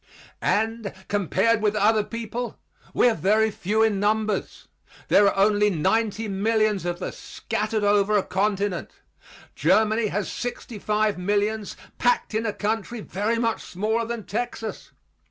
And, 0.41 0.95
compared 1.09 1.61
with 1.61 1.75
other 1.75 2.03
peoples, 2.03 2.55
we 2.91 3.07
are 3.07 3.13
very 3.13 3.51
few 3.51 3.83
in 3.83 3.99
numbers. 3.99 4.67
There 5.09 5.27
are 5.27 5.37
only 5.45 5.69
ninety 5.69 6.27
millions 6.27 6.85
of 6.85 7.03
us, 7.03 7.15
scattered 7.19 7.83
over 7.83 8.17
a 8.17 8.23
continent. 8.23 8.89
Germany 9.53 10.07
has 10.07 10.31
sixty 10.31 10.79
five 10.79 11.19
millions 11.19 11.77
packed 11.99 12.33
in 12.33 12.47
a 12.47 12.51
country 12.53 12.99
very 13.01 13.37
much 13.37 13.61
smaller 13.61 14.03
than 14.07 14.23
Texas. 14.23 14.91